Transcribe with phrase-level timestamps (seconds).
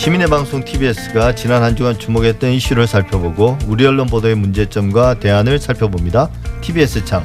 [0.00, 6.30] 시민의 방송 TBS가 지난 한 주간 주목했던 이슈를 살펴보고 우리 언론 보도의 문제점과 대안을 살펴봅니다.
[6.62, 7.22] TBS 창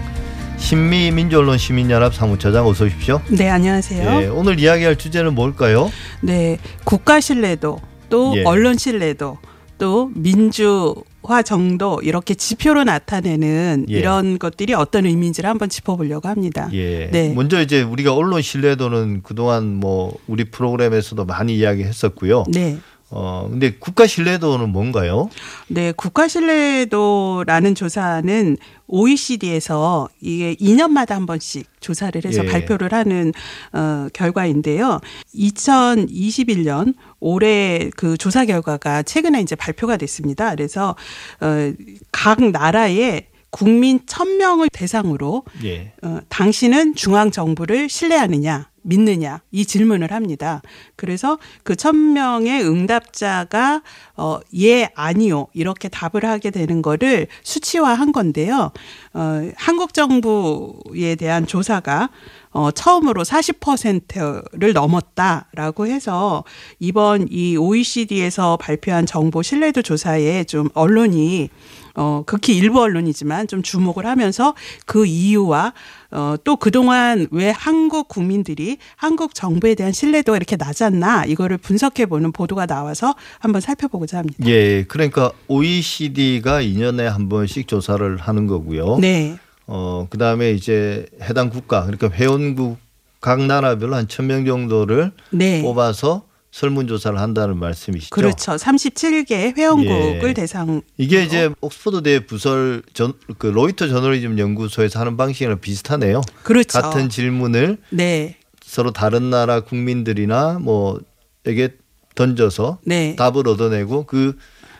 [0.58, 3.22] 신미 민주언론 시민연합 사무처장 어서 오십시오.
[3.30, 4.24] 네, 안녕하세요.
[4.24, 5.90] 예, 오늘 이야기할 주제는 뭘까요?
[6.20, 7.80] 네, 국가 신뢰도
[8.10, 8.44] 또 예.
[8.44, 9.38] 언론 신뢰도
[9.78, 10.96] 또 민주
[11.26, 13.94] 화 정도 이렇게 지표로 나타내는 예.
[13.94, 16.70] 이런 것들이 어떤 의미인지를 한번 짚어보려고 합니다.
[16.74, 17.10] 예.
[17.12, 17.34] 네.
[17.34, 22.46] 먼저 이제 우리가 언론 신뢰도는 그동안 뭐 우리 프로그램에서도 많이 이야기했었고요.
[22.50, 22.78] 네.
[23.16, 25.30] 어 근데 국가 신뢰도는 뭔가요?
[25.68, 32.50] 네, 국가 신뢰도라는 조사는 OECD에서 이게 2년마다 한 번씩 조사를 해서 예.
[32.50, 33.32] 발표를 하는
[33.72, 35.00] 어 결과인데요.
[35.34, 40.52] 2021년 올해 그 조사 결과가 최근에 이제 발표가 됐습니다.
[40.52, 40.96] 그래서
[41.40, 45.94] 어각 나라의 국민 1000명을 대상으로 예.
[46.04, 50.62] 어, 당신은 중앙 정부를 신뢰하느냐, 믿느냐 이 질문을 합니다.
[50.96, 53.82] 그래서 그 천명의 응답자가
[54.18, 58.72] 어, 예, 아니요 이렇게 답을 하게 되는 거를 수치화한 건데요.
[59.14, 62.10] 어, 한국 정부에 대한 조사가
[62.52, 66.46] 어, 처음으로 40%를 넘었다라고 해서
[66.80, 71.50] 이번 이 OECD에서 발표한 정보 신뢰도 조사에 좀 언론이
[71.96, 74.54] 어, 극히 일부 언론이지만 좀 주목을 하면서
[74.86, 75.74] 그 이유와
[76.12, 82.32] 어, 또 그동안 왜 한국 국민들이 한국 정부에 대한 신뢰도가 이렇게 낮았나 이거를 분석해 보는
[82.32, 84.38] 보도가 나와서 한번 살펴보고 자 합니다.
[84.46, 84.84] 예.
[84.84, 88.98] 그러니까 OECD가 2년에 한 번씩 조사를 하는 거고요.
[89.00, 89.38] 네.
[89.68, 92.78] 어, 그 다음에 이제 해당 국가, 그러니까 회원국
[93.22, 95.62] 각 나라별로 한 천 명 정도를 네.
[95.64, 98.16] 뽑아서 설문조사를 한다는 말씀이시죠.
[98.16, 98.54] 그렇죠.
[98.54, 100.34] 37개 회원국을 예.
[100.34, 106.22] 대상 이게 이제 옥스퍼드 대 부설 전, 그 로이터 저널리즘 연구소에서 하는 방식이랑 비슷하네요.
[106.44, 106.80] 그렇죠.
[106.80, 108.38] 같은 질문을 네.
[108.64, 111.76] 서로 다른 나라 국민들이나 뭐에게
[112.16, 113.16] 던져서 네.
[113.16, 114.36] 답을 얻어내고 그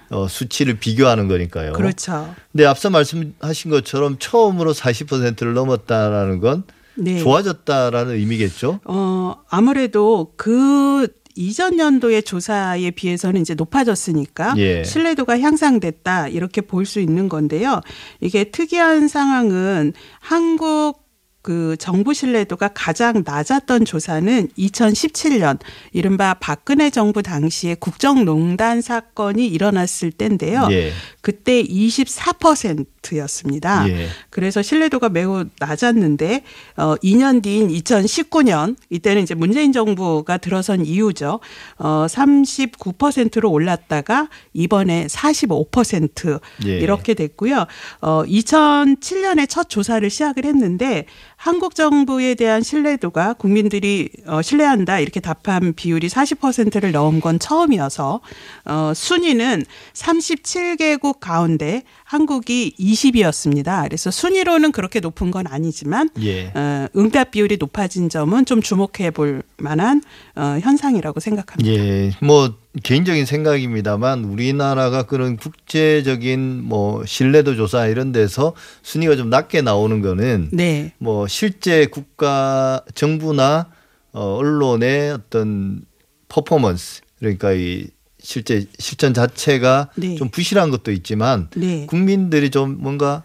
[0.10, 1.74] 어, 수치를 비교하는 거니까요.
[1.74, 2.34] 그렇죠.
[2.52, 6.64] 근데 앞서 말씀하신 것처럼 처음으로 40%를 넘었다라는 건
[6.96, 7.20] 네.
[7.20, 8.80] 좋아졌다라는 의미겠죠.
[8.86, 11.08] 어, 아무래도 그
[11.38, 14.84] 이전 연도의 조사에 비해서는 이제 높아졌으니까 예.
[14.86, 17.82] 신뢰도가 향상됐다 이렇게 볼 수 있는 건데요.
[18.22, 21.05] 이게 특이한 상황은 한국
[21.46, 25.60] 그 정부 신뢰도가 가장 낮았던 조사는 2017년
[25.94, 30.68] 이른바 박근혜 정부 당시에 국정농단 사건이 일어났을 때인데요.
[30.72, 30.92] 예.
[31.22, 33.88] 그때 24%였습니다.
[33.90, 34.08] 예.
[34.32, 36.42] 그래서 신뢰도가 매우 낮았는데
[36.78, 41.42] 어 2년 뒤인 2019년 이때는 이제 문재인 정부가 들어선 이유죠.
[41.78, 46.80] 어 39%로 올랐다가 이번에 45% 예.
[46.80, 47.68] 이렇게 됐고요.
[48.02, 51.06] 어 2007년에 첫 조사를 시작을 했는데
[51.46, 58.22] 한국 정부에 대한 신뢰도가 국민들이 어 신뢰한다 이렇게 답한 비율이 40%를 넘은 건 처음이어서
[58.66, 59.64] 어 순위는
[59.94, 63.84] 37개국 가운데 한국이 20위였습니다.
[63.84, 66.48] 그래서 순위로는 그렇게 높은 건 아니지만 예.
[66.48, 70.02] 어, 응답 비율이 높아진 점은 좀 주목해 볼 만한
[70.36, 71.72] 어, 현상이라고 생각합니다.
[71.72, 72.10] 예.
[72.24, 78.54] 뭐 개인적인 생각입니다만 우리나라가 그런 국제적인 뭐 신뢰도 조사 이런 데서
[78.84, 80.94] 순위가 좀 낮게 나오는 거는 네.
[80.98, 83.68] 뭐 실제 국가 정부나
[84.12, 85.82] 어 언론의 어떤
[86.28, 87.88] 퍼포먼스 그러니까 이
[88.20, 90.16] 실제 실전 자체가 네.
[90.16, 91.86] 좀 부실한 것도 있지만 네.
[91.86, 93.24] 국민들이 좀 뭔가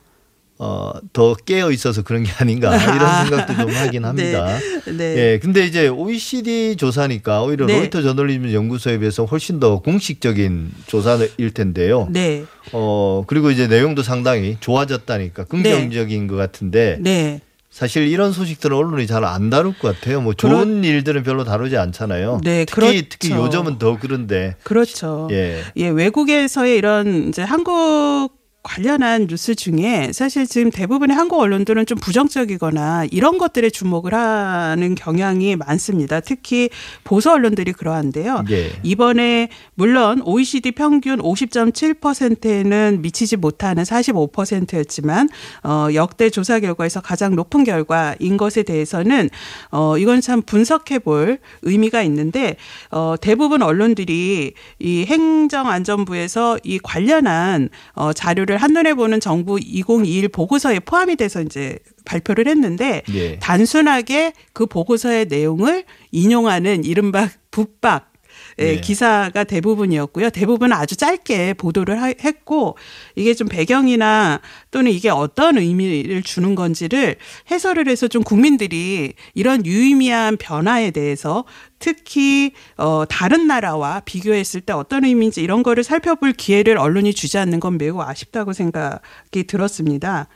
[0.62, 4.59] 어 더 깨어 있어서 그런 게 아닌가 이런 생각도 좀 하긴 합니다.
[4.87, 5.16] 네.
[5.16, 5.38] 예.
[5.43, 7.78] 근데 이제 OECD 조사니까 오히려 네.
[7.78, 12.09] 로이터 저널리즘 연구소에 비해서 훨씬 더 공식적인 조사일 텐데요.
[12.10, 12.44] 네.
[12.72, 17.41] 어 그리고 이제 내용도 상당히 좋아졌다니까 긍정적인 것 같은데 네.
[17.70, 20.20] 사실 이런 소식들은 언론이 잘 안 다룰 것 같아요.
[20.20, 22.41] 뭐 좋은 일들은 별로 다루지 않잖아요.
[22.44, 23.03] 네, 특히 그렇죠.
[23.09, 25.28] 특히 요즘은 더 그런데 그렇죠.
[25.31, 25.62] 예.
[25.76, 33.06] 예, 외국에서의 이런 이제 한국 관련한 뉴스 중에 사실 지금 대부분의 한국 언론들은 좀 부정적이거나
[33.11, 36.20] 이런 것들에 주목을 하는 경향이 많습니다.
[36.20, 36.69] 특히
[37.02, 38.44] 보수 언론들이 그러한데요.
[38.50, 38.70] 예.
[38.82, 45.29] 이번에 물론 OECD 평균 50.7%에는 미치지 못하는 45%였지만
[45.64, 49.31] 어 역대 조사 결과에서 가장 높은 결과인 것에 대해서는
[49.70, 52.56] 어 이건 참 분석해 볼 의미가 있는데
[52.90, 61.17] 어 대부분 언론들이 이 행정안전부에서 이 관련한 어 자료를 한눈에 보는 정부 2021 보고서에 포함이
[61.17, 63.38] 돼서 이제 발표를 했는데 예.
[63.38, 68.11] 단순하게 그 보고서의 내용을 인용하는 이른바 붙박
[68.58, 68.81] 예, 네.
[68.81, 70.31] 기사가 대부분이었고요.
[70.31, 72.76] 대부분은 아주 짧게 보도를 하- 했고
[73.17, 77.17] 이게 좀 배경이나 또는 이게 어떤 의미를 주는 건지를
[77.50, 81.44] 해설을 해서 좀 국민들이 이런 유의미한 변화에 대해서
[81.81, 87.59] 특히 어 다른 나라와 비교했을 때 어떤 의미인지 이런 거를 살펴볼 기회를 언론이 주지 않는
[87.59, 90.29] 건 매우 아쉽다고 생각이 들었습니다.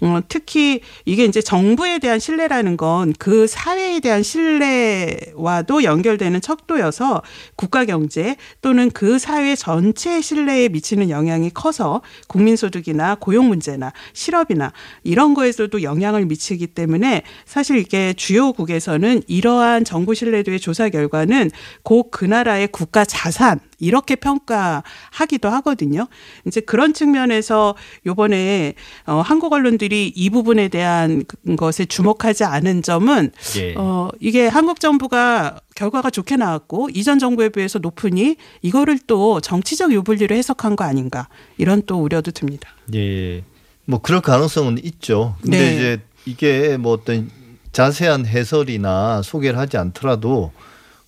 [0.00, 7.22] 어 특히 이게 이제 정부에 대한 신뢰라는 건 그 사회에 대한 신뢰와도 연결되는 척도여서
[7.56, 14.72] 국가 경제 또는 그 사회 전체 신뢰에 미치는 영향이 커서 국민 소득이나 고용 문제나 실업이나
[15.02, 21.50] 이런 거에서도 영향을 미치기 때문에 사실 이게 주요국에서는 이러한 정부 신뢰도의 조사 결과는
[21.82, 26.08] 꼭그 나라의 국가 자산 이렇게 평가하기도 하거든요.
[26.46, 27.74] 이제 그런 측면에서
[28.06, 28.74] 요번에
[29.06, 31.24] 어 한국 언론들이 이 부분에 대한
[31.56, 33.74] 것에 주목하지 않은 점은 예.
[33.76, 40.34] 어 이게 한국 정부가 결과가 좋게 나왔고 이전 정부에 비해서 높으니 이거를 또 정치적 유불리로
[40.34, 42.70] 해석한 거 아닌가 이런 또 우려도 듭니다.
[42.94, 43.42] 예.
[43.84, 45.36] 뭐 그럴 가능성은 있죠.
[45.40, 45.74] 근데 네.
[45.74, 47.30] 이제 이게 뭐 어떤
[47.72, 50.52] 자세한 해설이나 소개를 하지 않더라도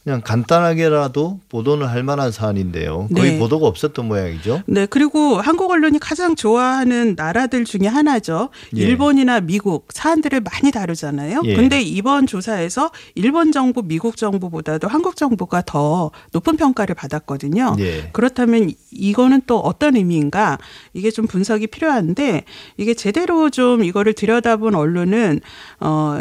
[0.04, 3.08] 그냥 간단하게라도 보도는 할 만한 사안인데요.
[3.14, 3.38] 거의 네.
[3.38, 4.62] 보도가 없었던 모양이죠.
[4.66, 8.48] 네, 그리고 한국 언론이 가장 좋아하는 나라들 중에 하나죠.
[8.76, 8.80] 예.
[8.80, 11.42] 일본이나 미국 사안들을 많이 다루잖아요.
[11.44, 11.54] 예.
[11.54, 17.76] 근데 이번 조사에서 일본 정부, 미국 정부보다도 한국 정부가 더 높은 평가를 받았거든요.
[17.80, 18.08] 예.
[18.12, 20.58] 그렇다면 이거는 또 어떤 의미인가?
[20.94, 22.44] 이게 좀 분석이 필요한데
[22.78, 25.40] 이게 제대로 좀 이거를 들여다본 언론은
[25.80, 26.20] 어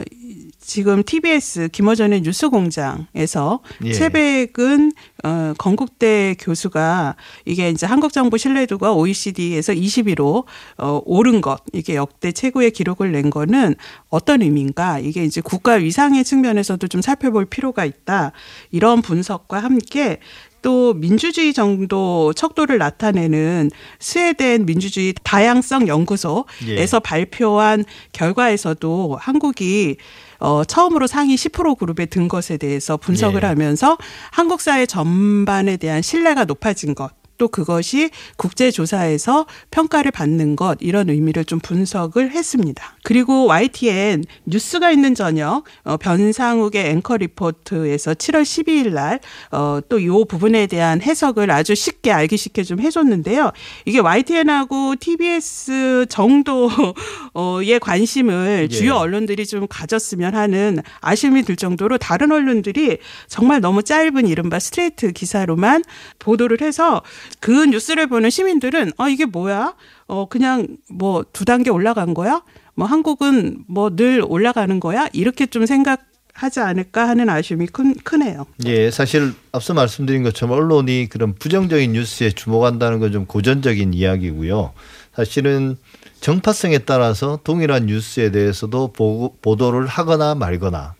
[0.59, 3.93] 지금 TBS 김어전의 뉴스공장에서 예.
[3.93, 4.91] 최백은
[5.23, 7.15] 어, 건국대 교수가
[7.45, 10.45] 이게 이제 한국 정부 신뢰도가 OECD에서 20위로
[10.77, 13.75] 어, 오른 것 이게 역대 최고의 기록을 낸 거는
[14.09, 18.33] 어떤 의미인가 이게 이제 국가 위상의 측면에서도 좀 살펴볼 필요가 있다
[18.71, 20.19] 이런 분석과 함께
[20.61, 26.99] 또 민주주의 정도 척도를 나타내는 스웨덴 민주주의 다양성 연구소에서 예.
[27.03, 29.97] 발표한 결과에서도 한국이
[30.39, 33.47] 어, 처음으로 상위 10% 그룹에 든 것에 대해서 분석을 예.
[33.47, 33.97] 하면서
[34.31, 37.18] 한국 사회 전반에 대한 신뢰가 높아진 것.
[37.39, 42.95] 또 그것이 국제조사에서 평가를 받는 것 이런 의미를 좀 분석을 했습니다.
[43.03, 51.49] 그리고 YTN 뉴스가 있는 저녁 어, 변상욱의 앵커 리포트에서 7월 12일 날또이 부분에 대한 해석을
[51.49, 53.51] 아주 쉽게 알기 쉽게 좀 해줬는데요.
[53.85, 58.75] 이게 YTN하고 TBS 정도의 관심을 예.
[58.75, 62.97] 주요 언론들이 좀 가졌으면 하는 아쉬움이 들 정도로 다른 언론들이
[63.27, 65.83] 정말 너무 짧은 이른바 스트레이트 기사로만
[66.19, 67.01] 보도를 해서
[67.39, 69.75] 그 뉴스를 보는 시민들은 아 이게 뭐야?
[70.07, 72.41] 어 그냥 뭐 두 단계 올라간 거야?
[72.75, 75.07] 뭐 한국은 뭐 늘 올라가는 거야?
[75.13, 76.01] 이렇게 좀 생각
[76.33, 78.45] 하지 않을까 하는 아쉬움이 큰 크네요.
[78.65, 84.71] 예, 사실 앞서 말씀드린 것처럼 언론이 그런 부정적인 뉴스에 주목한다는 건 좀 고전적인 이야기고요.
[85.13, 85.75] 사실은
[86.21, 90.95] 정파성에 따라서 동일한 뉴스에 대해서도 보고, 보도를 하거나 말거나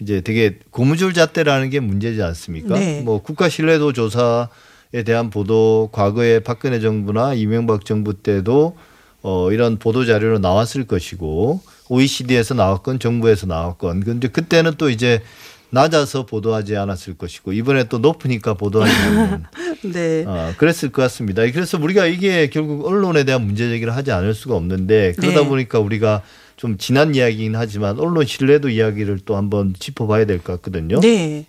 [0.00, 2.74] 이제 되게 고무줄 잣대라는 게 문제지 않습니까?
[2.78, 3.00] 네.
[3.02, 4.46] 뭐 국가 신뢰도 조사에
[5.02, 8.76] 대한 보도 과거에 박근혜 정부나 이명박 정부 때도
[9.22, 15.22] 어 이런 보도 자료로 나왔을 것이고 OECD에서 나왔건 정부에서 나왔건 근데 그때는 또 이제
[15.70, 19.44] 낮아서 보도하지 않았을 것이고 이번에 또 높으니까 보도하지 않는
[19.92, 20.24] 네.
[20.26, 21.42] 어, 그랬을 것 같습니다.
[21.50, 25.48] 그래서 우리가 이게 결국 언론에 대한 문제 제기를 하지 않을 수가 없는데 그러다 네.
[25.48, 26.22] 보니까 우리가
[26.56, 31.00] 좀 지난 이야기긴 하지만 언론 신뢰도 이야기를 또 한번 짚어봐야 될 것 같거든요.
[31.00, 31.46] 네.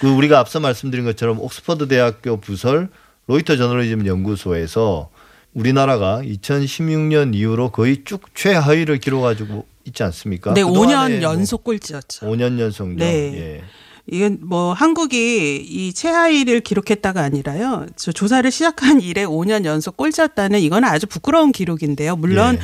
[0.00, 2.88] 그 우리가 앞서 말씀드린 것처럼 옥스퍼드 대학교 부설
[3.26, 5.10] 로이터 저널리즘 연구소에서
[5.54, 10.54] 우리나라가 2016년 이후로 거의 쭉 최하위를 기록가지고 있지 않습니까?
[10.54, 12.26] 네, 그동안에 5년 뭐 연속 꼴찌였죠.
[12.26, 12.96] 5년 연속요.
[12.96, 13.06] 네.
[13.34, 13.64] 예.
[14.10, 17.86] 이건 뭐 한국이 이 최하위를 기록했다가 아니라요.
[17.94, 22.16] 저 조사를 시작한 이래 5년 연속 꼴찌였다는 이건 아주 부끄러운 기록인데요.
[22.16, 22.58] 물론 어,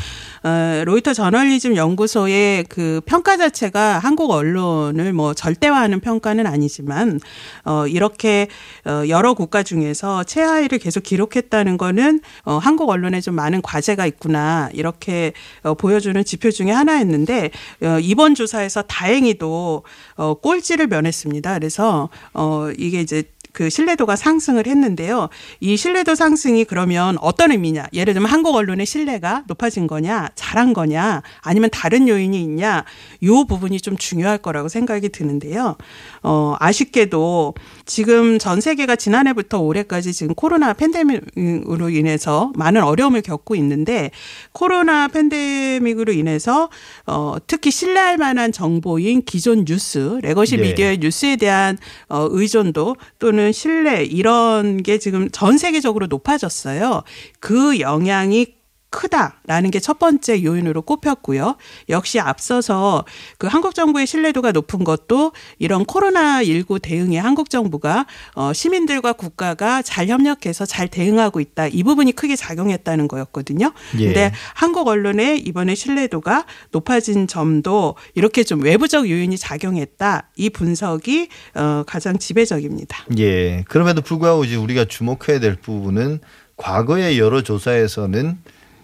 [0.84, 7.20] 로이터 저널리즘 연구소의 그 평가 자체가 한국 언론을 뭐 절대화하는 평가는 아니지만
[7.64, 8.48] 어, 이렇게
[8.84, 14.68] 어, 여러 국가 중에서 최하위를 계속 기록했다는 거는 어, 한국 언론에 좀 많은 과제가 있구나
[14.72, 17.50] 이렇게 어, 보여주는 지표 중에 하나였는데
[17.82, 19.82] 어, 이번 조사에서 다행히도
[20.16, 21.54] 어, 꼴찌를 면했습니다.
[21.54, 23.24] 그래서 어, 이게 이제
[23.58, 25.30] 그 신뢰도가 상승을 했는데요.
[25.58, 27.88] 이 신뢰도 상승이 그러면 어떤 의미냐?
[27.92, 32.84] 예를 들면 한국 언론의 신뢰가 높아진 거냐, 잘한 거냐, 아니면 다른 요인이 있냐?
[33.24, 35.74] 요 부분이 좀 중요할 거라고 생각이 드는데요.
[36.22, 44.12] 어, 아쉽게도 지금 전 세계가 지난해부터 올해까지 지금 코로나 팬데믹으로 인해서 많은 어려움을 겪고 있는데
[44.52, 46.70] 코로나 팬데믹으로 인해서
[47.08, 50.62] 어, 특히 신뢰할 만한 정보인 기존 뉴스, legacy 예.
[50.62, 51.76] 미디어의 뉴스에 대한
[52.08, 57.02] 어, 의존도 또는 신뢰 이런 게 지금 전 세계적으로 높아졌어요.
[57.40, 58.57] 그 영향이
[58.90, 61.56] 크다라는 게 첫 번째 요인으로 꼽혔고요.
[61.88, 63.06] 역시 앞서서
[63.38, 68.04] 그 한국 정부의 신뢰도가 높은 것도 이런 코로나 19 대응에 한국 정부가
[68.34, 71.68] 어 시민들과 국가가 잘 협력해서 잘 대응하고 있다.
[71.68, 73.72] 이 부분이 크게 작용했다는 거였거든요.
[73.98, 74.04] 예.
[74.04, 80.28] 근데 한국 언론의 이번에 신뢰도가 높아진 점도 이렇게 좀 외부적 요인이 작용했다.
[80.36, 83.06] 이 분석이 어 가장 지배적입니다.
[83.16, 83.64] 예.
[83.68, 86.20] 그럼에도 불구하고 이제 우리가 주목해야 될 부분은
[86.58, 88.36] 과거의 여러 조사에서는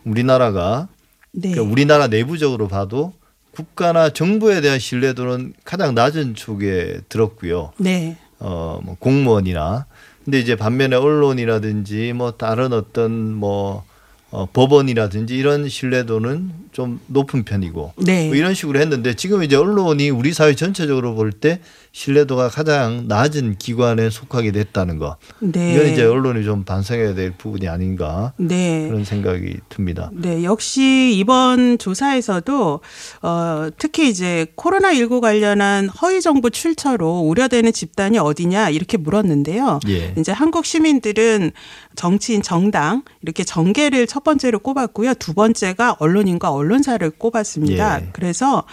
[0.05, 0.89] 우리나라가
[1.33, 1.51] 네.
[1.51, 3.13] 그러니까 우리나라 내부적으로 봐도
[3.51, 7.73] 국가나 정부에 대한 신뢰도는 가장 낮은 쪽에 들었고요.
[7.79, 8.17] 네.
[8.41, 9.87] 어, 뭐 공무원이나
[10.25, 13.85] 근데 이제 반면에 언론이라든지 뭐 다른 어떤 뭐
[14.31, 18.27] 어, 법원이라든지 이런 신뢰도는 좀 높은 편이고 네.
[18.27, 21.61] 뭐 이런 식으로 했는데 지금 이제 언론이 우리 사회 전체적으로 볼 때
[21.95, 25.17] 신뢰도가 가장 낮은 기관에 속하게 됐다는 거.
[25.39, 25.75] 네.
[25.75, 28.89] 이건 이제 언론이 좀 반성해야 될 부분이 아닌가 네.
[28.89, 30.11] 그런 생각이 듭니다.
[30.13, 32.81] 네, 역시 이번 조사에서도
[33.23, 39.79] 어 특히 이제 코로나 19 관련한 허위 정보 출처로 우려되는 집단이 어디냐 이렇게 물었는데요.
[39.89, 40.15] 예.
[40.19, 41.53] 이제 한국 시민들은
[41.95, 45.15] 정치인 정당 이렇게 정계를 첫 번째로 꼽았고요.
[45.15, 48.01] 두 번째가 언론인과 언론사를 꼽았습니다.
[48.01, 48.09] 예.
[48.13, 48.65] 그래서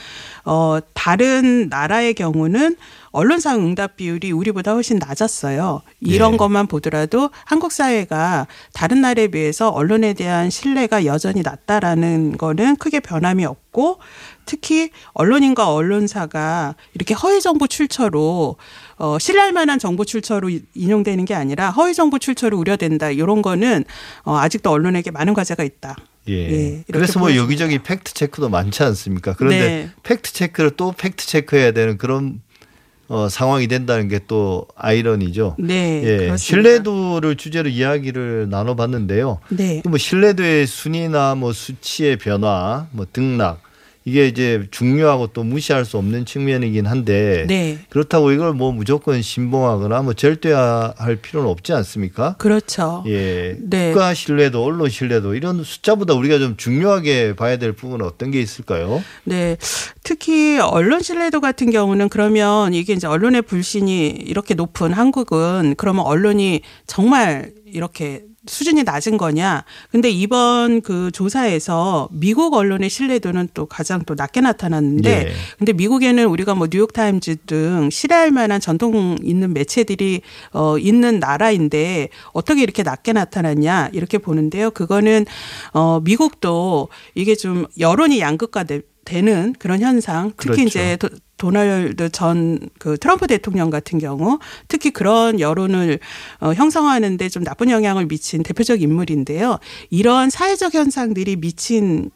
[0.43, 2.77] 어 다른 나라의 경우는
[3.11, 5.81] 언론사 응답 비율이 우리보다 훨씬 낮았어요.
[5.99, 6.37] 이런 예.
[6.37, 13.43] 것만 보더라도 한국 사회가 다른 나라에 비해서 언론에 대한 신뢰가 여전히 낮다라는 거는 크게 변함이
[13.45, 13.99] 없고
[14.45, 18.55] 특히 언론인과 언론사가 이렇게 허위 정보 출처로
[18.97, 23.11] 어 신뢰할 만한 정보 출처로 이- 인용되는 게 아니라 허위 정보 출처로 우려된다.
[23.11, 23.83] 이런 거는
[24.23, 25.95] 어 아직도 언론에게 많은 과제가 있다.
[26.29, 26.33] 예.
[26.33, 27.43] 예, 그래서 뭐 보여집니다.
[27.43, 29.33] 여기저기 팩트 체크도 많지 않습니까?
[29.33, 29.89] 그런데 네.
[30.03, 32.41] 팩트 체크를 또 팩트 체크해야 되는 그런
[33.11, 35.55] 어, 상황이 된다는 게 또 아이러니죠.
[35.59, 36.17] 네, 예.
[36.17, 36.37] 그렇습니다.
[36.37, 39.39] 신뢰도를 주제로 이야기를 나눠봤는데요.
[39.49, 39.81] 네.
[39.85, 43.61] 뭐 신뢰도의 순위나 뭐 수치의 변화, 뭐 등락
[44.03, 47.77] 이게 이제 중요하고 또 무시할 수 없는 측면이긴 한데 네.
[47.89, 52.35] 그렇다고 이걸 뭐 무조건 신봉하거나 뭐 절대화할 필요는 없지 않습니까?
[52.37, 53.03] 그렇죠.
[53.07, 53.91] 예, 네.
[53.91, 59.03] 국가 신뢰도, 언론 신뢰도 이런 숫자보다 우리가 좀 중요하게 봐야 될 부분은 어떤 게 있을까요?
[59.23, 59.55] 네.
[60.03, 66.61] 특히 언론 신뢰도 같은 경우는 그러면 이게 이제 언론의 불신이 이렇게 높은 한국은 그러면 언론이
[66.85, 69.63] 정말 이렇게 수준이 낮은 거냐.
[69.91, 75.31] 근데 이번 그 조사에서 미국 언론의 신뢰도는 또 가장 또 낮게 나타났는데 예.
[75.59, 80.21] 근데 미국에는 우리가 뭐 뉴욕타임즈 등 신뢰할 만한 전통 있는 매체들이
[80.53, 84.71] 어 있는 나라인데 어떻게 이렇게 낮게 나타났냐 이렇게 보는데요.
[84.71, 85.25] 그거는
[85.73, 88.63] 어 미국도 이게 좀 여론이 양극화
[89.05, 90.31] 되- 되는 그런 현상.
[90.37, 90.67] 특히 그렇죠.
[90.67, 95.99] 이제 도, 도널드 전 그 트럼프 대통령 같은 경우 특히 그런 여론을
[96.39, 99.57] 어, 형성하는데 좀 나쁜 영향을 미친 대표적 인물인데요.
[99.89, 102.11] 이런 사회적 현상들이 미친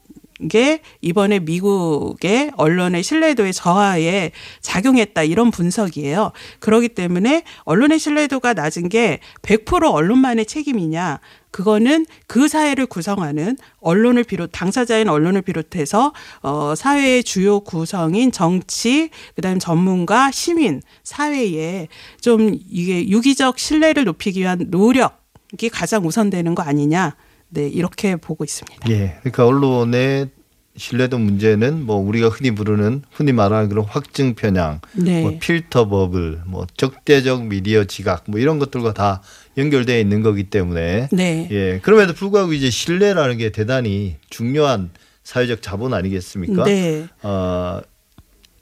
[0.49, 6.31] 게 이번에 미국의 언론의 신뢰도의 저하에 작용했다 이런 분석이에요.
[6.59, 11.19] 그렇기 때문에 언론의 신뢰도가 낮은 게 100% 언론만의 책임이냐?
[11.51, 16.11] 그거는 그 사회를 구성하는 언론을 비롯 당사자인 언론을 비롯해서
[16.41, 21.87] 어 사회의 주요 구성인 정치 그다음 전문가 시민 사회에
[22.19, 25.23] 좀 이게 유기적 신뢰를 높이기 위한 노력
[25.61, 27.15] 이 가장 우선되는 거 아니냐?
[27.55, 28.89] 네, 이렇게 보고 있습니다.
[28.89, 30.29] 예, 그러니까 언론의
[30.77, 35.21] 신뢰도 문제는 뭐 우리가 흔히 부르는 흔히 말하는 그런 확증 편향, 네.
[35.21, 39.21] 뭐 필터 버블, 뭐 적대적 미디어 지각, 뭐 이런 것들과 다
[39.57, 41.47] 연결되어 있는 거기 때문에 네.
[41.49, 44.89] 예, 그럼에도 불구하고 이제 신뢰라는 게 대단히 중요한
[45.23, 46.65] 사회적 자본 아니겠습니까?
[46.65, 47.07] 네.
[47.23, 47.79] 어,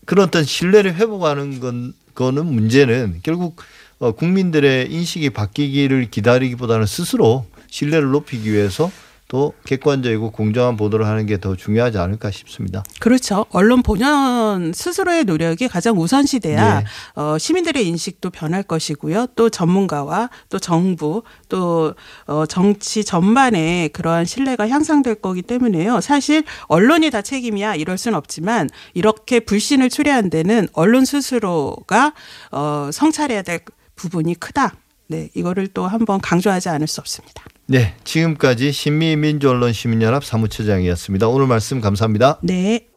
[0.06, 3.56] 그런 어떤 신뢰를 회복하는 건 거는 문제는 결국
[3.98, 8.92] 어, 국민들의 인식이 바뀌기를 기다리기보다는 스스로 신뢰를 높이기 위해서
[9.28, 12.84] 또 객관적이고 공정한 보도를 하는 게 더 중요하지 않을까 싶습니다.
[13.00, 13.48] 그렇죠.
[13.50, 16.86] 언론 본연 스스로의 노력이 가장 우선시 돼야 네.
[17.16, 19.28] 어, 시민들의 인식도 변할 것이고요.
[19.36, 21.96] 또 전문가와 또 정부 또
[22.28, 26.00] 어, 정치 전반에 그러한 신뢰가 향상될 거기 때문에요.
[26.00, 32.14] 사실 언론이 다 책임이야 이럴 수는 없지만 이렇게 불신을 초래한 데는 언론 스스로가
[32.52, 33.62] 어, 성찰해야 될
[33.96, 34.76] 부분이 크다.
[35.08, 37.44] 네, 이거를 또 한번 강조하지 않을 수 없습니다.
[37.74, 41.28] 네, 지금까지 신미민주언론 시민연합 사무처장이었습니다.
[41.28, 42.38] 오늘 말씀 감사합니다.
[42.44, 42.93] 네.